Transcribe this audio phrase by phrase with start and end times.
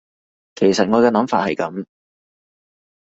[0.55, 1.85] 其實我嘅諗法係噉